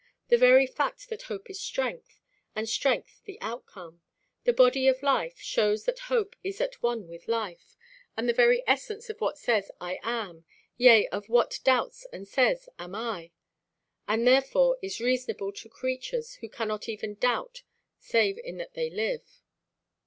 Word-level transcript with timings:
The 0.29 0.35
very 0.37 0.65
fact 0.65 1.09
that 1.09 1.21
hope 1.29 1.47
is 1.47 1.61
strength, 1.61 2.19
and 2.55 2.67
strength 2.67 3.21
the 3.25 3.39
outcome, 3.39 4.01
the 4.45 4.51
body 4.51 4.87
of 4.87 5.03
life, 5.03 5.37
shows 5.37 5.85
that 5.85 5.99
hope 6.09 6.35
is 6.43 6.59
at 6.59 6.81
one 6.81 7.07
with 7.07 7.27
life, 7.27 7.77
with 8.17 8.25
the 8.25 8.33
very 8.33 8.63
essence 8.65 9.11
of 9.11 9.21
what 9.21 9.37
says 9.37 9.69
'I 9.79 9.99
am' 10.01 10.45
yea, 10.75 11.07
of 11.09 11.29
what 11.29 11.59
doubts 11.63 12.07
and 12.11 12.27
says 12.27 12.67
'Am 12.79 12.95
I?' 12.95 13.29
and 14.07 14.25
therefore 14.27 14.79
is 14.81 14.99
reasonable 14.99 15.51
to 15.51 15.69
creatures 15.69 16.33
who 16.41 16.49
cannot 16.49 16.89
even 16.89 17.13
doubt 17.13 17.61
save 17.99 18.39
in 18.43 18.57
that 18.57 18.73
they 18.73 18.89
live." 18.89 19.43